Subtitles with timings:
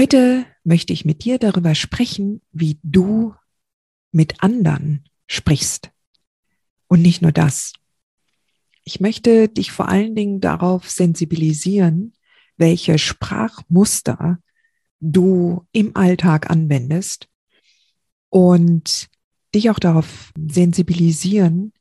[0.00, 3.34] Heute möchte ich mit dir darüber sprechen, wie du
[4.12, 5.90] mit anderen sprichst.
[6.86, 7.74] Und nicht nur das.
[8.82, 12.14] Ich möchte dich vor allen Dingen darauf sensibilisieren,
[12.56, 14.38] welche Sprachmuster
[15.00, 17.28] du im Alltag anwendest
[18.30, 19.08] und
[19.54, 21.74] dich auch darauf sensibilisieren,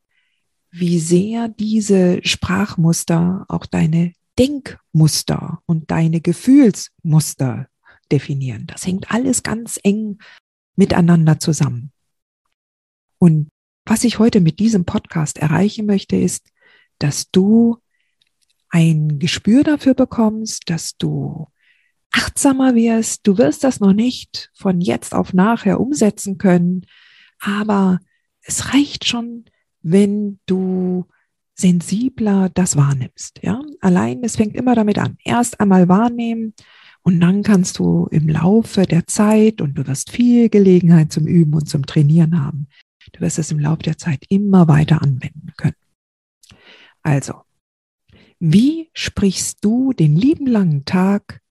[0.71, 7.69] wie sehr diese Sprachmuster auch deine Denkmuster und deine Gefühlsmuster
[8.11, 8.65] definieren.
[8.67, 10.19] Das hängt alles ganz eng
[10.75, 11.91] miteinander zusammen.
[13.17, 13.49] Und
[13.85, 16.49] was ich heute mit diesem Podcast erreichen möchte, ist,
[16.99, 17.77] dass du
[18.69, 21.47] ein Gespür dafür bekommst, dass du
[22.11, 23.25] achtsamer wirst.
[23.25, 26.85] Du wirst das noch nicht von jetzt auf nachher umsetzen können,
[27.39, 27.99] aber
[28.41, 29.45] es reicht schon,
[29.81, 31.05] wenn du
[31.55, 33.41] sensibler das wahrnimmst.
[33.43, 35.17] Ja, allein es fängt immer damit an.
[35.23, 36.53] Erst einmal wahrnehmen,
[37.09, 41.55] und dann kannst du im Laufe der Zeit, und du wirst viel Gelegenheit zum Üben
[41.55, 42.67] und zum Trainieren haben,
[43.13, 45.73] du wirst es im Laufe der Zeit immer weiter anwenden können.
[47.01, 47.33] Also,
[48.39, 51.41] wie sprichst du den lieben langen Tag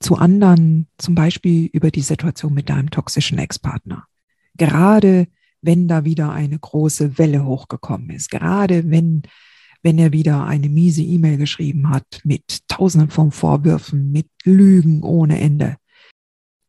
[0.00, 4.04] zu anderen, zum Beispiel über die Situation mit deinem toxischen Ex-Partner?
[4.58, 5.28] Gerade
[5.62, 9.22] wenn da wieder eine große Welle hochgekommen ist, gerade wenn
[9.86, 15.40] wenn er wieder eine miese E-Mail geschrieben hat mit tausenden von Vorwürfen, mit Lügen ohne
[15.40, 15.76] Ende.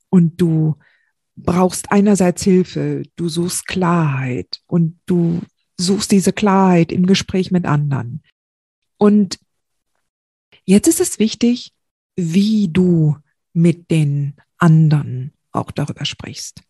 [0.10, 0.76] Und du
[1.36, 5.42] brauchst einerseits Hilfe, du suchst Klarheit und du
[5.78, 8.22] suchst diese Klarheit im Gespräch mit anderen.
[8.98, 9.40] Und
[10.66, 11.74] jetzt ist es wichtig,
[12.16, 13.18] wie du
[13.52, 16.62] mit den anderen auch darüber sprichst.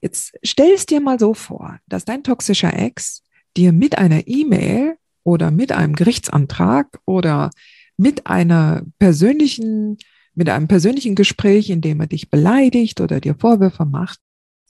[0.00, 3.22] Jetzt stellst dir mal so vor, dass dein toxischer Ex
[3.56, 7.50] dir mit einer E-Mail oder mit einem Gerichtsantrag oder
[7.96, 9.98] mit einer persönlichen,
[10.34, 14.20] mit einem persönlichen Gespräch, in dem er dich beleidigt oder dir Vorwürfe macht,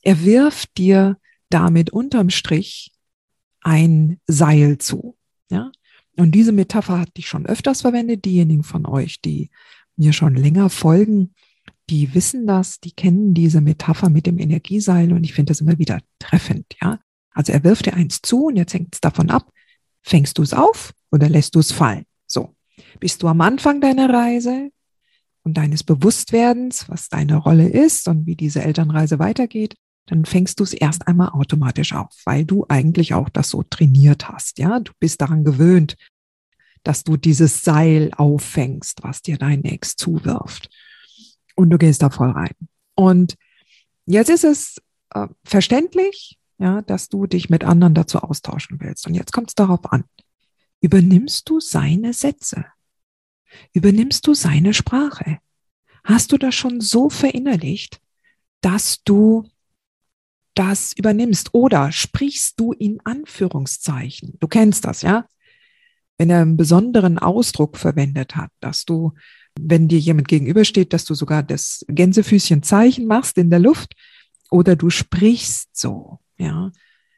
[0.02, 1.18] er wirft dir
[1.50, 2.92] damit unterm Strich
[3.60, 5.16] ein Seil zu.
[5.50, 5.70] Ja?
[6.16, 8.24] Und diese Metapher hatte ich schon öfters verwendet.
[8.24, 9.50] Diejenigen von euch, die
[9.96, 11.34] mir schon länger folgen,
[11.90, 15.78] die wissen das, die kennen diese Metapher mit dem Energieseil und ich finde das immer
[15.78, 16.64] wieder treffend.
[16.80, 16.98] Ja,
[17.32, 19.52] also er wirft dir eins zu und jetzt hängt es davon ab,
[20.06, 22.04] Fängst du es auf oder lässt du es fallen?
[22.26, 22.54] So.
[23.00, 24.70] Bist du am Anfang deiner Reise
[25.42, 29.74] und deines Bewusstwerdens, was deine Rolle ist und wie diese Elternreise weitergeht,
[30.06, 34.28] dann fängst du es erst einmal automatisch auf, weil du eigentlich auch das so trainiert
[34.28, 34.58] hast.
[34.58, 35.96] Ja, du bist daran gewöhnt,
[36.84, 40.70] dass du dieses Seil auffängst, was dir dein Ex zuwirft.
[41.56, 42.54] Und du gehst da voll rein.
[42.94, 43.34] Und
[44.04, 44.76] jetzt ist es
[45.10, 49.06] äh, verständlich, ja, dass du dich mit anderen dazu austauschen willst.
[49.06, 50.04] Und jetzt kommt es darauf an.
[50.80, 52.66] Übernimmst du seine Sätze?
[53.72, 55.38] Übernimmst du seine Sprache?
[56.04, 58.00] Hast du das schon so verinnerlicht,
[58.60, 59.48] dass du
[60.54, 61.54] das übernimmst?
[61.54, 64.36] Oder sprichst du in Anführungszeichen?
[64.40, 65.26] Du kennst das, ja?
[66.18, 69.12] Wenn er einen besonderen Ausdruck verwendet hat, dass du,
[69.58, 73.94] wenn dir jemand gegenübersteht, dass du sogar das Gänsefüßchen Zeichen machst in der Luft
[74.50, 76.20] oder du sprichst so.
[76.38, 76.72] Ja,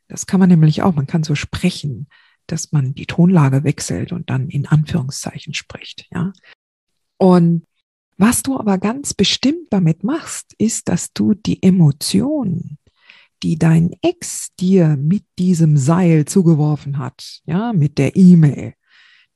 [0.09, 0.95] das kann man nämlich auch.
[0.95, 2.09] Man kann so sprechen,
[2.47, 6.06] dass man die Tonlage wechselt und dann in Anführungszeichen spricht.
[6.12, 6.32] Ja,
[7.19, 7.65] und
[8.17, 12.79] was du aber ganz bestimmt damit machst, ist, dass du die Emotionen,
[13.44, 18.75] die dein Ex dir mit diesem Seil zugeworfen hat, ja, mit der E-Mail,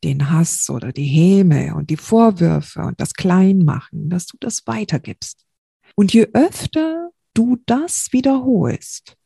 [0.03, 5.45] den Hass oder die Häme und die Vorwürfe und das Kleinmachen, dass du das weitergibst.
[5.95, 9.17] Und je öfter du das wiederholst,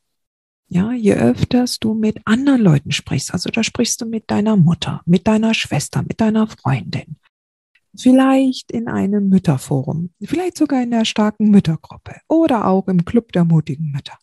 [0.69, 5.01] ja, je öfters du mit anderen Leuten sprichst, also da sprichst du mit deiner Mutter,
[5.07, 7.17] mit deiner Schwester, mit deiner Freundin,
[7.97, 13.45] vielleicht in einem Mütterforum, vielleicht sogar in der starken Müttergruppe oder auch im Club der
[13.45, 14.19] mutigen Mütter.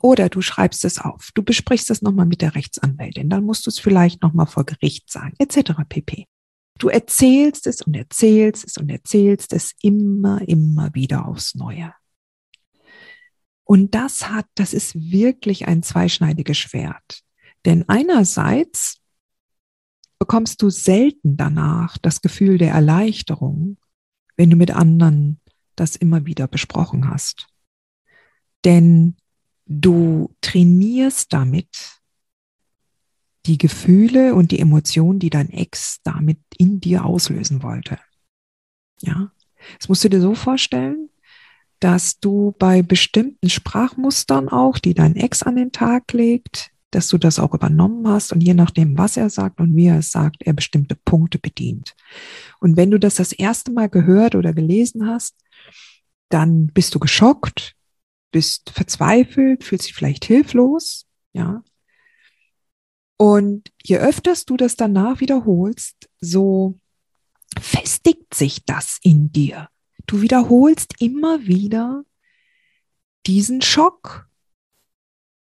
[0.00, 3.70] Oder du schreibst es auf, du besprichst es nochmal mit der Rechtsanwältin, dann musst du
[3.70, 5.72] es vielleicht nochmal vor Gericht sagen, etc.
[5.88, 6.26] pp.
[6.78, 11.94] Du erzählst es und erzählst es und erzählst es immer, immer wieder aufs Neue.
[13.66, 17.24] Und das hat, das ist wirklich ein zweischneidiges Schwert.
[17.64, 19.00] Denn einerseits
[20.20, 23.76] bekommst du selten danach das Gefühl der Erleichterung,
[24.36, 25.40] wenn du mit anderen
[25.74, 27.48] das immer wieder besprochen hast.
[28.64, 29.16] Denn
[29.66, 32.00] du trainierst damit
[33.46, 37.98] die Gefühle und die Emotionen, die dein Ex damit in dir auslösen wollte.
[39.00, 39.32] Ja,
[39.78, 41.10] das musst du dir so vorstellen,
[41.80, 47.18] dass du bei bestimmten Sprachmustern auch, die dein Ex an den Tag legt, dass du
[47.18, 50.42] das auch übernommen hast und je nachdem, was er sagt und wie er es sagt,
[50.42, 51.94] er bestimmte Punkte bedient.
[52.60, 55.34] Und wenn du das das erste Mal gehört oder gelesen hast,
[56.30, 57.74] dann bist du geschockt,
[58.32, 61.62] bist verzweifelt, fühlst dich vielleicht hilflos, ja.
[63.18, 66.78] Und je öfters du das danach wiederholst, so
[67.58, 69.68] festigt sich das in dir.
[70.06, 72.04] Du wiederholst immer wieder
[73.26, 74.28] diesen Schock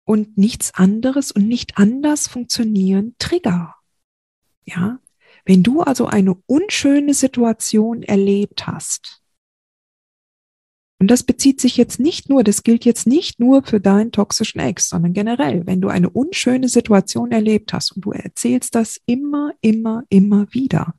[0.05, 3.75] und nichts anderes und nicht anders funktionieren Trigger.
[4.65, 5.01] Ja,
[5.45, 9.23] wenn du also eine unschöne Situation erlebt hast,
[11.01, 14.61] und das bezieht sich jetzt nicht nur, das gilt jetzt nicht nur für deinen toxischen
[14.61, 19.53] Ex, sondern generell, wenn du eine unschöne Situation erlebt hast und du erzählst das immer,
[19.61, 20.95] immer, immer wieder,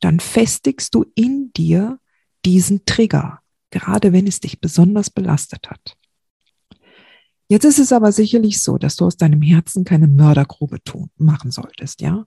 [0.00, 2.00] dann festigst du in dir
[2.46, 3.40] diesen Trigger,
[3.70, 5.96] gerade wenn es dich besonders belastet hat.
[7.48, 11.50] Jetzt ist es aber sicherlich so, dass du aus deinem Herzen keine Mördergrube tun, machen
[11.50, 12.24] solltest, ja?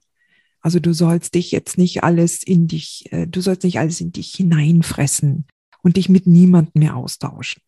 [0.62, 4.12] Also du sollst dich jetzt nicht alles in dich, äh, du sollst nicht alles in
[4.12, 5.46] dich hineinfressen
[5.82, 7.62] und dich mit niemandem mehr austauschen.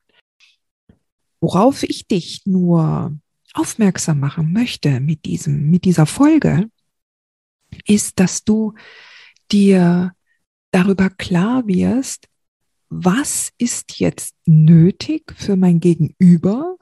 [1.40, 3.18] Worauf ich dich nur
[3.54, 6.68] aufmerksam machen möchte mit diesem, mit dieser Folge,
[7.86, 8.74] ist, dass du
[9.50, 10.12] dir
[10.70, 12.28] darüber klar wirst,
[12.94, 16.76] was ist jetzt nötig für mein Gegenüber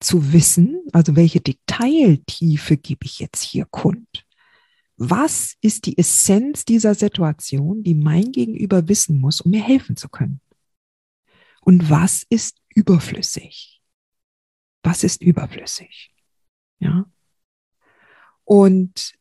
[0.00, 4.26] zu wissen, also welche Detailtiefe gebe ich jetzt hier kund?
[4.96, 10.08] Was ist die Essenz dieser Situation, die mein Gegenüber wissen muss, um mir helfen zu
[10.08, 10.40] können?
[11.60, 13.82] Und was ist überflüssig?
[14.82, 16.10] Was ist überflüssig?
[16.78, 17.04] Ja.
[18.44, 19.12] Und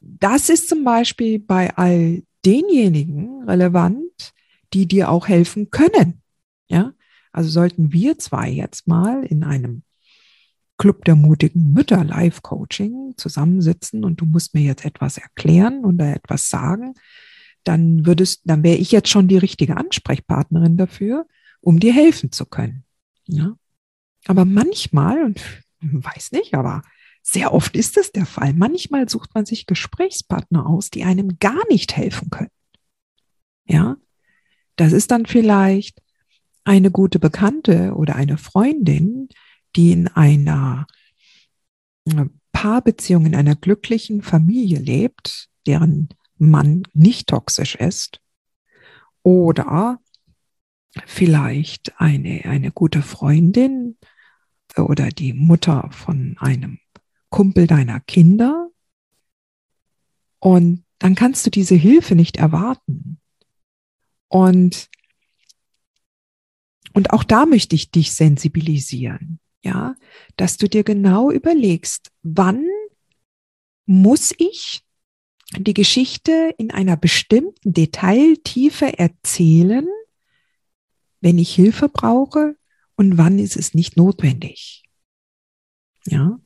[0.00, 4.11] das ist zum Beispiel bei all denjenigen relevant,
[4.74, 6.22] die dir auch helfen können.
[6.68, 6.92] Ja.
[7.32, 9.82] Also sollten wir zwei jetzt mal in einem
[10.76, 16.14] Club der mutigen Mütter Live Coaching zusammensitzen und du musst mir jetzt etwas erklären oder
[16.14, 16.94] etwas sagen,
[17.64, 21.26] dann würdest, dann wäre ich jetzt schon die richtige Ansprechpartnerin dafür,
[21.60, 22.84] um dir helfen zu können.
[23.26, 23.56] Ja?
[24.26, 25.40] Aber manchmal, und
[25.80, 26.82] weiß nicht, aber
[27.22, 31.60] sehr oft ist es der Fall, manchmal sucht man sich Gesprächspartner aus, die einem gar
[31.68, 32.50] nicht helfen können.
[33.64, 33.96] Ja,
[34.76, 36.00] das ist dann vielleicht
[36.64, 39.28] eine gute Bekannte oder eine Freundin,
[39.74, 40.86] die in einer
[42.04, 46.08] äh, Paarbeziehung, in einer glücklichen Familie lebt, deren
[46.38, 48.20] Mann nicht toxisch ist.
[49.22, 49.98] Oder
[51.06, 53.96] vielleicht eine, eine gute Freundin
[54.76, 56.78] oder die Mutter von einem
[57.30, 58.68] Kumpel deiner Kinder.
[60.38, 63.21] Und dann kannst du diese Hilfe nicht erwarten.
[64.32, 64.88] Und,
[66.94, 69.94] und auch da möchte ich dich sensibilisieren, ja,
[70.38, 72.66] dass du dir genau überlegst, wann
[73.84, 74.80] muss ich
[75.58, 79.86] die Geschichte in einer bestimmten Detailtiefe erzählen,
[81.20, 82.56] wenn ich Hilfe brauche
[82.96, 84.82] und wann ist es nicht notwendig?
[86.06, 86.40] Ja?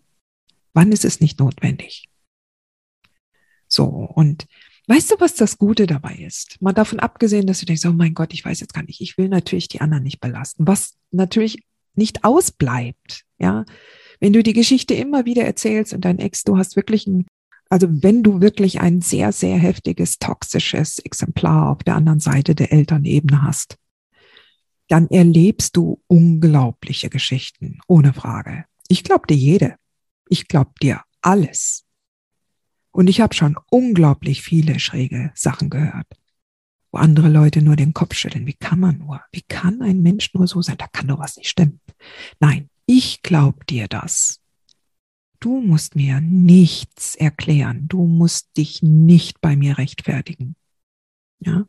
[0.72, 2.08] Wann ist es nicht notwendig?
[3.68, 4.48] So, und
[4.86, 6.60] weißt du, was das Gute dabei ist?
[6.60, 9.18] Mal davon abgesehen, dass du denkst, oh mein Gott, ich weiß jetzt gar nicht, ich
[9.18, 11.64] will natürlich die anderen nicht belasten, was natürlich
[11.94, 13.64] nicht ausbleibt, ja?
[14.18, 17.26] Wenn du die Geschichte immer wieder erzählst und dein Ex, du hast wirklich ein,
[17.68, 22.72] also wenn du wirklich ein sehr, sehr heftiges, toxisches Exemplar auf der anderen Seite der
[22.72, 23.76] Elternebene hast,
[24.88, 28.64] dann erlebst du unglaubliche Geschichten, ohne Frage.
[28.88, 29.76] Ich glaube dir jede.
[30.28, 31.85] Ich glaube dir alles.
[32.96, 36.06] Und ich habe schon unglaublich viele schräge Sachen gehört,
[36.90, 38.46] wo andere Leute nur den Kopf schütteln.
[38.46, 39.20] Wie kann man nur?
[39.32, 40.78] Wie kann ein Mensch nur so sein?
[40.78, 41.78] Da kann doch was nicht stimmen.
[42.40, 44.40] Nein, ich glaube dir das.
[45.40, 47.86] Du musst mir nichts erklären.
[47.86, 50.56] Du musst dich nicht bei mir rechtfertigen.
[51.40, 51.66] Ja?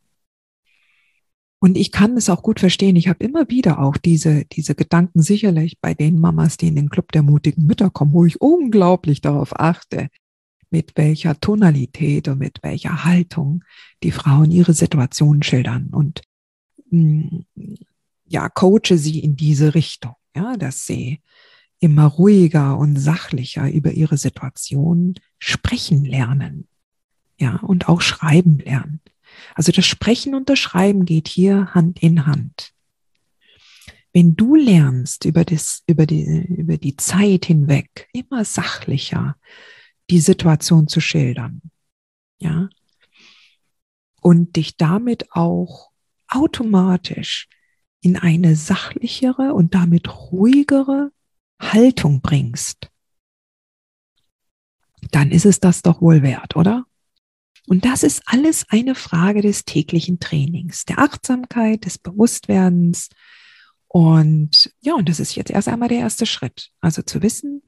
[1.60, 2.96] Und ich kann es auch gut verstehen.
[2.96, 6.88] Ich habe immer wieder auch diese, diese Gedanken sicherlich bei den Mamas, die in den
[6.88, 10.08] Club der mutigen Mütter kommen, wo ich unglaublich darauf achte,
[10.70, 13.64] mit welcher Tonalität und mit welcher Haltung
[14.04, 16.22] die Frauen ihre Situation schildern und
[16.90, 17.40] mm,
[18.28, 21.22] ja, coache sie in diese Richtung, ja, dass sie
[21.80, 26.68] immer ruhiger und sachlicher über ihre Situation sprechen lernen,
[27.40, 29.02] ja, und auch schreiben lernen.
[29.56, 32.74] Also das Sprechen und das Schreiben geht hier Hand in Hand.
[34.14, 39.36] Wenn du lernst über, das, über, die, über die Zeit hinweg immer sachlicher
[40.10, 41.62] die Situation zu schildern,
[42.40, 42.70] ja,
[44.22, 45.92] und dich damit auch
[46.28, 47.48] automatisch
[48.02, 51.12] in eine sachlichere und damit ruhigere
[51.60, 52.90] Haltung bringst,
[55.12, 56.86] dann ist es das doch wohl wert, oder?
[57.68, 63.10] Und das ist alles eine Frage des täglichen Trainings, der Achtsamkeit, des Bewusstwerdens.
[63.88, 66.72] Und ja, und das ist jetzt erst einmal der erste Schritt.
[66.80, 67.62] Also zu wissen,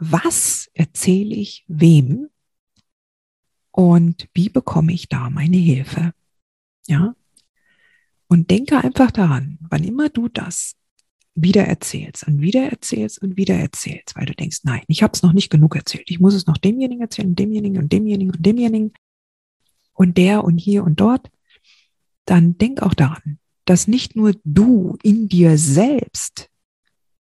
[0.00, 2.30] was erzähle ich wem
[3.70, 6.12] und wie bekomme ich da meine Hilfe?
[6.88, 7.14] Ja.
[8.26, 10.74] Und denke einfach daran, wann immer du das
[11.34, 15.22] wieder erzählst und wieder erzählst und wieder erzählst, weil du denkst, nein, ich habe es
[15.22, 16.10] noch nicht genug erzählt.
[16.10, 18.92] Ich muss es noch demjenigen erzählen demjenigen und demjenigen und demjenigen
[19.92, 21.30] und der und hier und dort,
[22.24, 26.49] dann denk auch daran, dass nicht nur du in dir selbst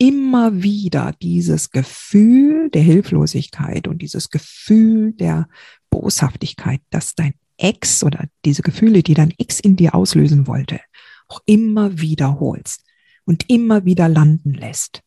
[0.03, 5.49] immer wieder dieses Gefühl der Hilflosigkeit und dieses Gefühl der
[5.91, 10.81] Boshaftigkeit, dass dein Ex oder diese Gefühle, die dein Ex in dir auslösen wollte,
[11.29, 12.85] auch immer wiederholst
[13.27, 15.03] und immer wieder landen lässt.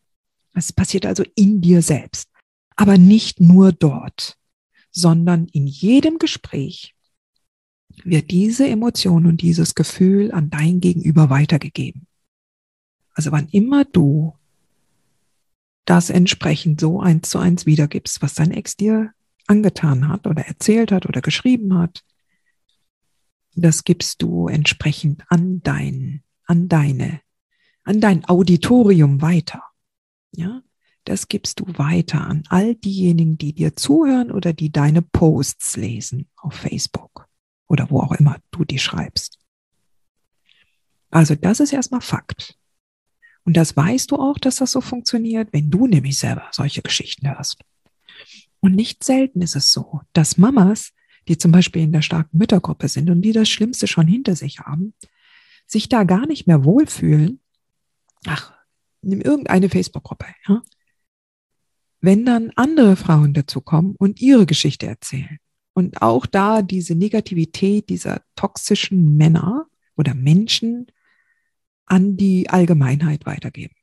[0.53, 2.29] Es passiert also in dir selbst,
[2.77, 4.37] aber nicht nur dort,
[4.91, 6.95] sondern in jedem Gespräch,
[8.05, 12.07] wird diese Emotion und dieses Gefühl an dein Gegenüber weitergegeben.
[13.13, 14.37] Also wann immer du
[15.85, 19.11] das entsprechend so eins zu eins wiedergibst, was dein Ex dir
[19.47, 22.03] angetan hat oder erzählt hat oder geschrieben hat,
[23.55, 27.21] das gibst du entsprechend an dein, an deine,
[27.83, 29.63] an dein Auditorium weiter.
[30.31, 30.61] Ja,
[31.05, 36.27] das gibst du weiter an all diejenigen, die dir zuhören oder die deine Posts lesen
[36.35, 37.27] auf Facebook
[37.67, 39.39] oder wo auch immer du die schreibst.
[41.11, 42.57] Also das ist erstmal Fakt.
[43.45, 47.29] Und das weißt du auch, dass das so funktioniert, wenn du nämlich selber solche Geschichten
[47.29, 47.57] hörst.
[48.59, 50.91] Und nicht selten ist es so, dass Mamas,
[51.27, 54.59] die zum Beispiel in der starken Müttergruppe sind und die das Schlimmste schon hinter sich
[54.59, 54.95] haben,
[55.67, 57.39] sich da gar nicht mehr wohlfühlen.
[58.25, 58.53] Ach,
[59.01, 60.61] nimm irgendeine Facebook-Gruppe, ja.
[62.01, 65.39] Wenn dann andere Frauen dazu kommen und ihre Geschichte erzählen
[65.73, 70.87] und auch da diese Negativität dieser toxischen Männer oder Menschen
[71.85, 73.75] an die Allgemeinheit weitergeben.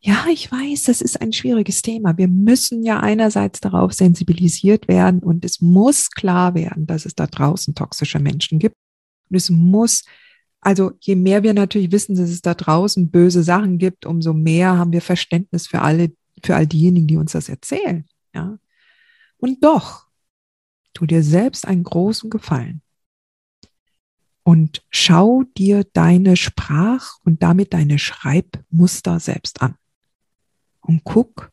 [0.00, 2.16] Ja, ich weiß, das ist ein schwieriges Thema.
[2.16, 7.26] Wir müssen ja einerseits darauf sensibilisiert werden und es muss klar werden, dass es da
[7.26, 8.76] draußen toxische Menschen gibt.
[9.28, 10.04] Und es muss,
[10.60, 14.78] also je mehr wir natürlich wissen, dass es da draußen böse Sachen gibt, umso mehr
[14.78, 16.12] haben wir Verständnis für alle,
[16.44, 18.06] für all diejenigen, die uns das erzählen.
[18.32, 18.56] Ja.
[19.38, 20.06] Und doch
[20.94, 22.82] tu dir selbst einen großen Gefallen
[24.48, 29.74] und schau dir deine Sprach- und damit deine Schreibmuster selbst an
[30.80, 31.52] und guck,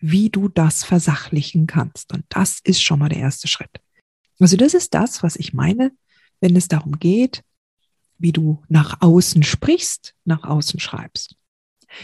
[0.00, 2.12] wie du das versachlichen kannst.
[2.12, 3.80] Und das ist schon mal der erste Schritt.
[4.38, 5.92] Also das ist das, was ich meine,
[6.40, 7.42] wenn es darum geht,
[8.18, 11.36] wie du nach außen sprichst, nach außen schreibst.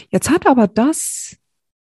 [0.09, 1.37] Jetzt hat aber das,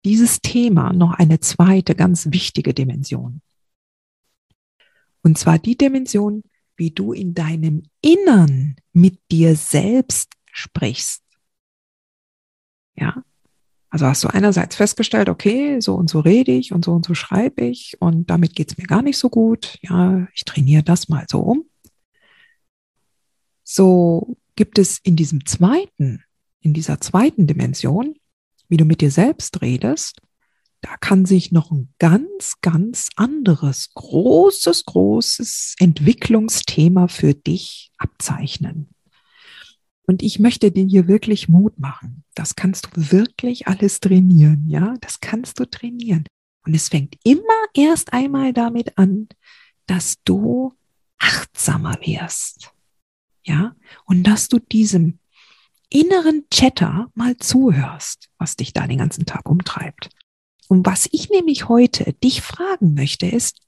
[0.05, 3.41] dieses Thema noch eine zweite ganz wichtige Dimension.
[5.23, 6.43] Und zwar die Dimension,
[6.77, 11.23] wie du in deinem Innern mit dir selbst sprichst.
[12.95, 13.23] Ja.
[13.89, 17.15] Also hast du einerseits festgestellt, okay, so und so rede ich und so und so
[17.15, 19.79] schreibe ich und damit geht es mir gar nicht so gut.
[19.81, 21.65] Ja, ich trainiere das mal so um.
[23.63, 26.25] So gibt es in diesem zweiten,
[26.61, 28.17] in dieser zweiten Dimension,
[28.69, 30.21] wie du mit dir selbst redest,
[30.87, 38.89] da kann sich noch ein ganz, ganz anderes, großes, großes Entwicklungsthema für dich abzeichnen.
[40.07, 42.23] Und ich möchte dir hier wirklich Mut machen.
[42.35, 44.95] Das kannst du wirklich alles trainieren, ja?
[45.01, 46.25] Das kannst du trainieren.
[46.65, 47.41] Und es fängt immer
[47.75, 49.29] erst einmal damit an,
[49.87, 50.73] dass du
[51.19, 52.73] achtsamer wirst.
[53.45, 53.75] Ja?
[54.05, 55.19] Und dass du diesem
[55.89, 60.11] inneren Chatter mal zuhörst, was dich da den ganzen Tag umtreibt.
[60.69, 63.61] Und was ich nämlich heute dich fragen möchte, ist,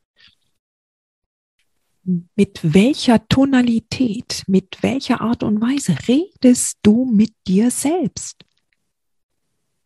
[2.03, 8.45] mit welcher Tonalität, mit welcher Art und Weise redest du mit dir selbst?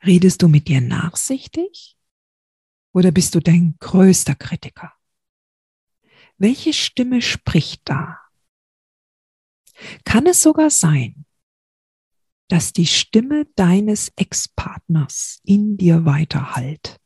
[0.04, 1.96] Redest du mit dir nachsichtig?
[2.92, 4.92] Oder bist du dein größter Kritiker?
[6.42, 8.18] welche Stimme spricht da?
[10.04, 11.24] Kann es sogar sein,
[12.48, 16.98] dass die Stimme deines Ex-Partners in dir weiterhallt?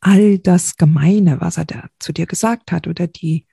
[0.00, 3.46] All das Gemeine, was er da zu dir gesagt hat oder die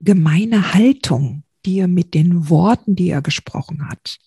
[0.00, 4.18] gemeine Haltung, die er mit den Worten, die er gesprochen hat,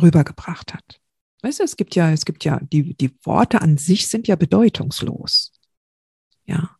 [0.00, 1.00] rübergebracht hat.
[1.42, 4.36] Weißt du, es gibt ja, es gibt ja, die, die Worte an sich sind ja
[4.36, 5.52] bedeutungslos.
[6.46, 6.70] Ja.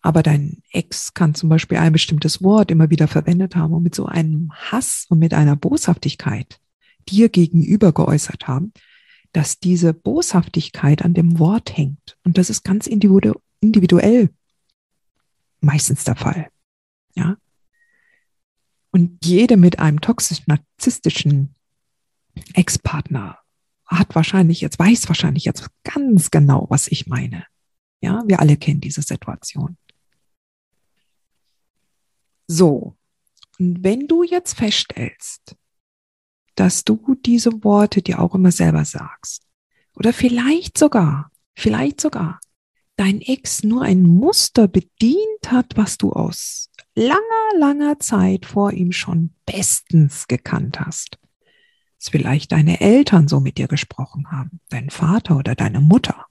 [0.00, 3.94] Aber dein Ex kann zum Beispiel ein bestimmtes Wort immer wieder verwendet haben und mit
[3.94, 6.60] so einem Hass und mit einer Boshaftigkeit
[7.08, 8.72] dir gegenüber geäußert haben,
[9.36, 12.16] dass diese Boshaftigkeit an dem Wort hängt.
[12.24, 14.30] Und das ist ganz individuell
[15.60, 16.48] meistens der Fall.
[17.14, 17.36] Ja.
[18.92, 21.54] Und jede mit einem toxisch-narzisstischen
[22.54, 23.38] Ex-Partner
[23.84, 27.44] hat wahrscheinlich jetzt, weiß wahrscheinlich jetzt ganz genau, was ich meine.
[28.00, 29.76] Ja, wir alle kennen diese Situation.
[32.46, 32.96] So.
[33.58, 35.56] Und wenn du jetzt feststellst,
[36.56, 39.42] dass du diese Worte dir auch immer selber sagst,
[39.94, 42.40] oder vielleicht sogar, vielleicht sogar
[42.96, 48.92] dein Ex nur ein Muster bedient hat, was du aus langer, langer Zeit vor ihm
[48.92, 51.18] schon bestens gekannt hast.
[51.98, 56.26] Dass vielleicht deine Eltern so mit dir gesprochen haben, dein Vater oder deine Mutter.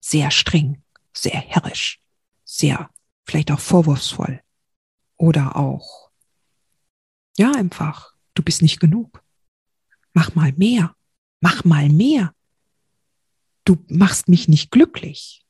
[0.00, 2.00] Sehr streng, sehr herrisch,
[2.44, 2.90] sehr
[3.24, 4.40] vielleicht auch vorwurfsvoll.
[5.16, 6.10] Oder auch,
[7.36, 9.22] ja, einfach, du bist nicht genug.
[10.20, 10.94] Mach mal mehr,
[11.40, 12.34] mach mal mehr.
[13.64, 15.40] Du machst mich nicht glücklich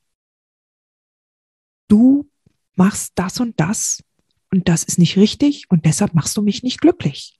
[1.91, 2.31] du
[2.75, 4.01] machst das und das
[4.49, 7.37] und das ist nicht richtig und deshalb machst du mich nicht glücklich.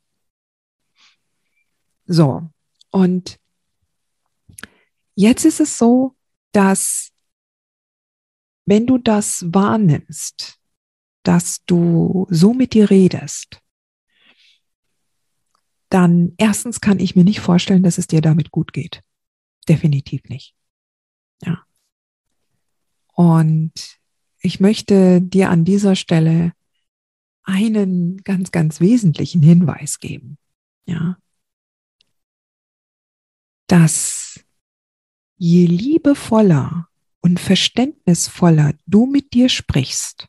[2.06, 2.50] So,
[2.90, 3.40] und
[5.16, 6.18] jetzt ist es so,
[6.52, 7.14] dass
[8.66, 10.60] wenn du das wahrnimmst,
[11.24, 13.61] dass du so mit dir redest,
[15.92, 19.04] dann erstens kann ich mir nicht vorstellen, dass es dir damit gut geht.
[19.68, 20.56] Definitiv nicht.
[21.44, 21.64] Ja.
[23.14, 24.00] Und
[24.40, 26.54] ich möchte dir an dieser Stelle
[27.44, 30.38] einen ganz, ganz wesentlichen Hinweis geben.
[30.86, 31.18] Ja.
[33.68, 34.40] Dass
[35.36, 36.88] je liebevoller
[37.20, 40.28] und verständnisvoller du mit dir sprichst,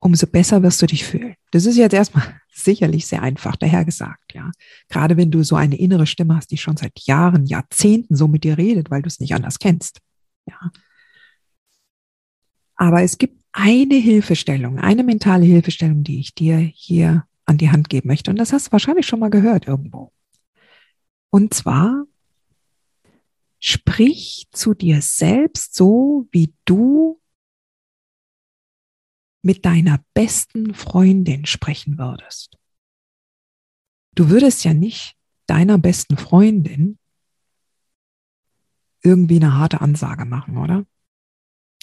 [0.00, 1.34] umso besser wirst du dich fühlen.
[1.50, 4.50] Das ist jetzt erstmal sicherlich sehr einfach dahergesagt, ja.
[4.88, 8.44] Gerade wenn du so eine innere Stimme hast, die schon seit Jahren, Jahrzehnten so mit
[8.44, 10.00] dir redet, weil du es nicht anders kennst,
[10.46, 10.70] ja.
[12.76, 17.88] Aber es gibt eine Hilfestellung, eine mentale Hilfestellung, die ich dir hier an die Hand
[17.88, 18.30] geben möchte.
[18.30, 20.12] Und das hast du wahrscheinlich schon mal gehört irgendwo.
[21.30, 22.04] Und zwar,
[23.58, 27.20] sprich zu dir selbst so, wie du
[29.48, 32.58] mit deiner besten Freundin sprechen würdest.
[34.14, 36.98] Du würdest ja nicht deiner besten Freundin
[39.02, 40.84] irgendwie eine harte Ansage machen, oder?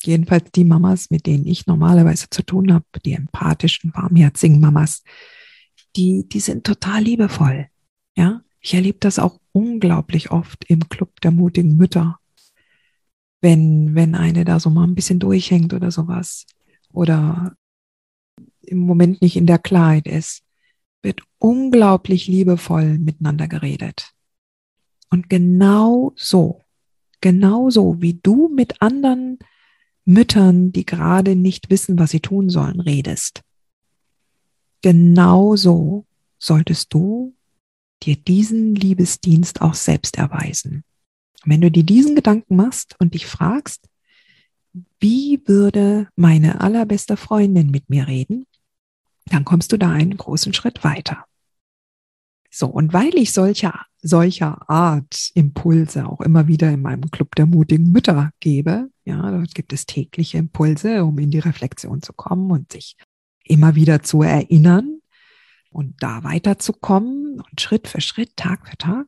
[0.04, 5.01] jedenfalls die Mamas, mit denen ich normalerweise zu tun habe, die empathischen, warmherzigen Mamas,
[5.95, 7.67] die, die sind total liebevoll.
[8.15, 12.19] Ja, ich erlebe das auch unglaublich oft im Club der mutigen Mütter.
[13.41, 16.45] Wenn, wenn eine da so mal ein bisschen durchhängt oder sowas
[16.95, 17.55] oder
[18.62, 20.43] im Moment nicht in der Klarheit ist,
[21.01, 24.12] wird unglaublich liebevoll miteinander geredet.
[25.12, 26.62] Und genau so,
[27.21, 29.38] genau so, wie du mit anderen
[30.03, 33.41] Müttern, die gerade nicht wissen, was sie tun sollen, redest.
[34.81, 36.05] Genauso
[36.38, 37.36] solltest du
[38.03, 40.84] dir diesen Liebesdienst auch selbst erweisen.
[41.47, 43.88] wenn du dir diesen Gedanken machst und dich fragst,
[44.99, 48.45] wie würde meine allerbeste Freundin mit mir reden,
[49.25, 51.25] dann kommst du da einen großen Schritt weiter.
[52.51, 57.45] So, und weil ich solcher, solcher Art Impulse auch immer wieder in meinem Club der
[57.45, 62.51] mutigen Mütter gebe, ja, dort gibt es tägliche Impulse, um in die Reflexion zu kommen
[62.51, 62.95] und sich
[63.43, 64.99] immer wieder zu erinnern
[65.69, 69.07] und da weiterzukommen und Schritt für Schritt, Tag für Tag.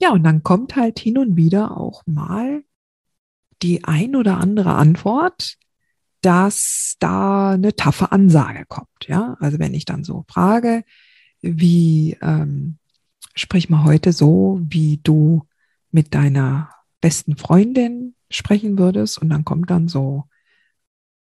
[0.00, 2.64] Ja, und dann kommt halt hin und wieder auch mal
[3.62, 5.56] die ein oder andere Antwort,
[6.22, 9.06] dass da eine taffe Ansage kommt.
[9.06, 10.84] Ja, also wenn ich dann so frage,
[11.40, 12.78] wie ähm,
[13.34, 15.46] sprich mal heute so, wie du
[15.90, 16.70] mit deiner
[17.00, 20.24] besten Freundin sprechen würdest und dann kommt dann so,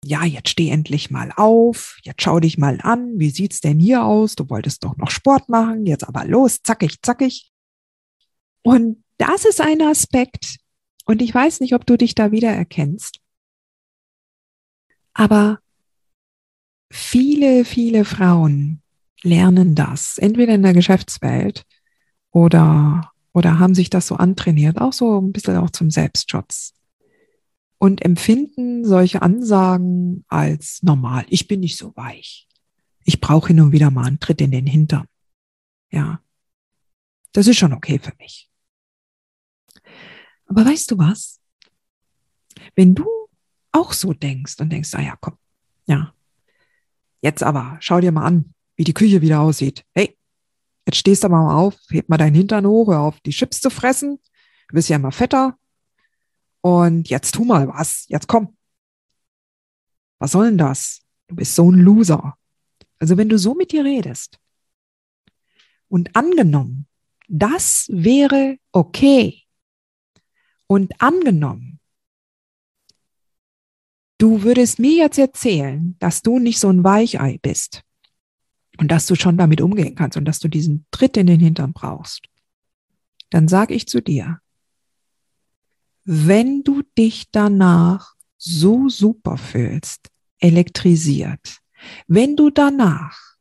[0.03, 4.03] ja, jetzt steh endlich mal auf, jetzt schau dich mal an, wie sieht's denn hier
[4.03, 4.35] aus?
[4.35, 7.51] Du wolltest doch noch Sport machen, jetzt aber los, zackig, zackig.
[8.63, 10.57] Und das ist ein Aspekt,
[11.07, 13.19] und ich weiß nicht, ob du dich da wieder erkennst.
[15.13, 15.59] Aber
[16.91, 18.81] viele, viele Frauen
[19.23, 21.65] lernen das, entweder in der Geschäftswelt
[22.31, 26.73] oder, oder haben sich das so antrainiert, auch so ein bisschen auch zum Selbstschutz
[27.77, 31.25] und empfinden solche Ansagen als normal.
[31.29, 32.47] Ich bin nicht so weich.
[33.05, 35.05] Ich brauche hin und wieder mal einen Tritt in den Hintern.
[35.89, 36.21] Ja,
[37.31, 38.49] das ist schon okay für mich.
[40.47, 41.39] Aber weißt du was?
[42.75, 43.05] Wenn du
[43.71, 45.37] auch so denkst und denkst, ah ja, komm,
[45.85, 46.13] ja,
[47.21, 49.85] jetzt aber, schau dir mal an, wie die Küche wieder aussieht.
[49.93, 50.17] Hey,
[50.85, 53.69] jetzt stehst du mal auf, heb mal deinen Hintern hoch, hör auf, die Chips zu
[53.69, 54.19] fressen.
[54.69, 55.57] Du bist ja immer fetter.
[56.61, 58.05] Und jetzt tu mal was.
[58.07, 58.57] Jetzt komm.
[60.19, 61.01] Was soll denn das?
[61.27, 62.35] Du bist so ein Loser.
[62.99, 64.39] Also wenn du so mit dir redest
[65.87, 66.87] und angenommen,
[67.27, 69.43] das wäre okay.
[70.67, 71.79] Und angenommen,
[74.17, 77.83] du würdest mir jetzt erzählen, dass du nicht so ein Weichei bist
[78.77, 81.73] und dass du schon damit umgehen kannst und dass du diesen Tritt in den Hintern
[81.73, 82.27] brauchst,
[83.29, 84.39] dann sage ich zu dir,
[86.03, 91.59] wenn du dich danach so super fühlst, elektrisiert,
[92.07, 93.35] wenn du danach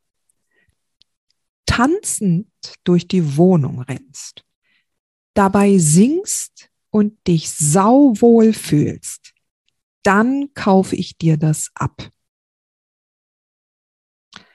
[1.66, 2.48] tanzend
[2.84, 4.44] durch die Wohnung rennst,
[5.34, 6.65] dabei singst
[6.96, 9.35] und dich sauwohl fühlst,
[10.02, 12.11] dann kaufe ich dir das ab.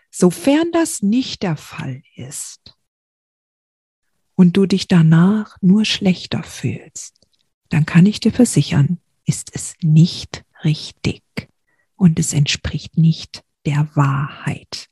[0.10, 2.76] Sofern das nicht der Fall ist
[4.34, 7.20] und du dich danach nur schlechter fühlst,
[7.70, 11.22] dann kann ich dir versichern, ist es nicht richtig
[11.96, 14.90] und es entspricht nicht der Wahrheit.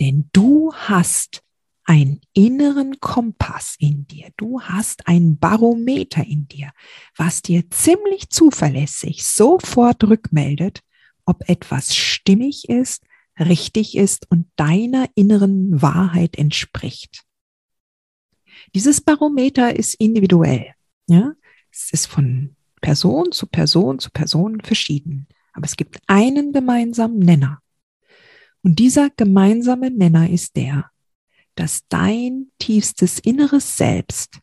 [0.00, 1.42] Denn du hast
[1.84, 6.70] einen inneren Kompass in dir, du hast ein Barometer in dir,
[7.16, 10.80] was dir ziemlich zuverlässig sofort rückmeldet,
[11.24, 13.02] ob etwas stimmig ist
[13.38, 17.24] richtig ist und deiner inneren Wahrheit entspricht.
[18.74, 20.74] Dieses Barometer ist individuell.
[21.08, 21.32] Ja?
[21.70, 25.26] Es ist von Person zu Person zu Person verschieden.
[25.52, 27.60] Aber es gibt einen gemeinsamen Nenner.
[28.62, 30.90] Und dieser gemeinsame Nenner ist der,
[31.54, 34.40] dass dein tiefstes inneres Selbst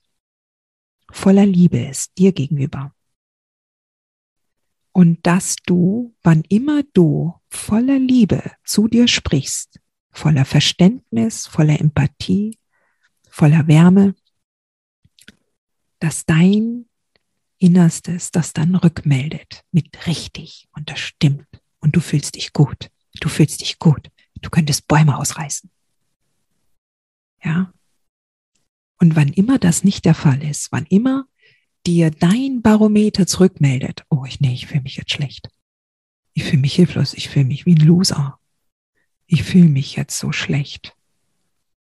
[1.11, 2.93] voller Liebe ist dir gegenüber
[4.91, 9.79] und dass du, wann immer du voller Liebe zu dir sprichst,
[10.11, 12.57] voller Verständnis, voller Empathie,
[13.29, 14.15] voller Wärme,
[15.99, 16.85] dass dein
[17.57, 21.47] Innerstes das dann rückmeldet mit richtig und das stimmt
[21.79, 22.89] und du fühlst dich gut.
[23.19, 24.09] Du fühlst dich gut.
[24.41, 25.69] Du könntest Bäume ausreißen.
[27.43, 27.73] Ja?
[28.99, 31.25] Und wann immer das nicht der Fall ist, wann immer
[31.85, 35.49] dir dein Barometer zurückmeldet, oh, ich, nee, ich fühle mich jetzt schlecht.
[36.33, 38.39] Ich fühle mich hilflos, ich fühle mich wie ein Loser.
[39.27, 40.95] Ich fühle mich jetzt so schlecht.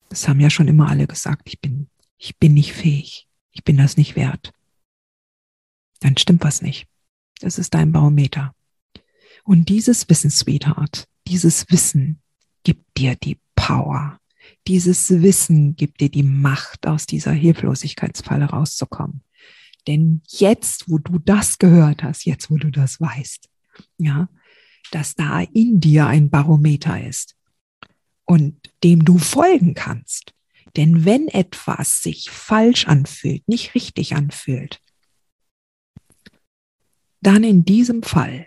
[0.08, 3.26] Das haben ja schon immer alle gesagt, ich bin, ich bin nicht fähig.
[3.52, 4.52] Ich bin das nicht wert.
[6.00, 6.86] Dann stimmt was nicht.
[7.40, 8.54] Das ist dein Barometer.
[9.44, 12.20] Und dieses Wissen, Sweetheart, dieses Wissen
[12.64, 14.20] gibt dir die Power.
[14.68, 19.22] Dieses Wissen gibt dir die Macht, aus dieser Hilflosigkeitsfalle rauszukommen.
[19.86, 23.48] Denn jetzt, wo du das gehört hast, jetzt, wo du das weißt,
[23.96, 24.28] ja,
[24.90, 27.34] dass da in dir ein Barometer ist
[28.26, 30.34] und dem du folgen kannst.
[30.76, 34.82] Denn wenn etwas sich falsch anfühlt, nicht richtig anfühlt,
[37.22, 38.46] dann in diesem Fall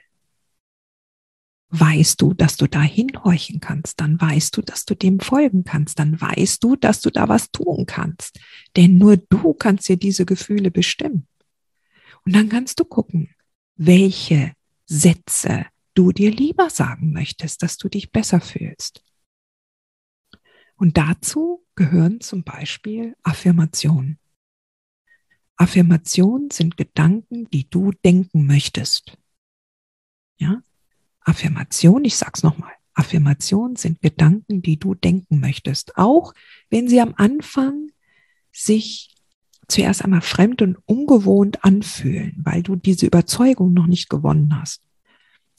[1.72, 6.00] weißt du, dass du da hinhorchen kannst, dann weißt du, dass du dem folgen kannst,
[6.00, 8.40] dann weißt du, dass du da was tun kannst.
[8.76, 11.28] Denn nur du kannst dir diese Gefühle bestimmen.
[12.26, 13.34] Und dann kannst du gucken,
[13.76, 14.54] welche
[14.86, 19.04] Sätze du dir lieber sagen möchtest, dass du dich besser fühlst.
[20.76, 24.20] Und dazu gehören zum Beispiel Affirmationen.
[25.56, 29.18] Affirmationen sind Gedanken, die du denken möchtest.
[30.38, 30.62] Ja?
[31.22, 32.72] Affirmation, ich sag's nochmal.
[32.94, 35.98] Affirmationen sind Gedanken, die du denken möchtest.
[35.98, 36.34] Auch
[36.70, 37.92] wenn sie am Anfang
[38.52, 39.16] sich
[39.68, 44.82] zuerst einmal fremd und ungewohnt anfühlen, weil du diese Überzeugung noch nicht gewonnen hast.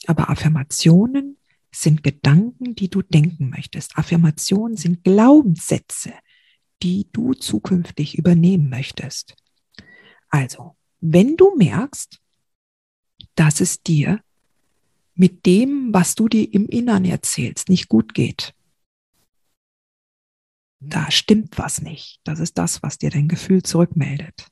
[0.06, 1.38] Aber Affirmationen
[1.70, 3.96] sind Gedanken, die du denken möchtest.
[3.96, 6.12] Affirmationen sind Glaubenssätze,
[6.82, 9.34] die du zukünftig übernehmen möchtest.
[10.28, 12.20] Also, wenn du merkst,
[13.34, 14.20] dass es dir
[15.14, 18.54] mit dem, was du dir im Innern erzählst, nicht gut geht,
[20.80, 22.20] da stimmt was nicht.
[22.24, 24.48] Das ist das, was dir dein Gefühl zurückmeldet.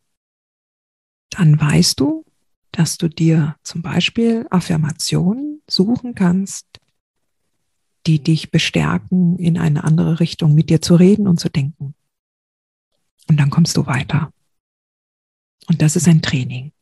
[1.30, 2.24] Dann weißt du,
[2.72, 6.66] dass du dir zum Beispiel Affirmationen suchen kannst,
[8.06, 11.94] die dich bestärken, in eine andere Richtung mit dir zu reden und zu denken.
[13.28, 14.32] Und dann kommst du weiter.
[15.68, 16.72] Und das ist ein Training.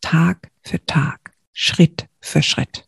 [0.00, 2.87] Tag für Tag, Schritt für Schritt.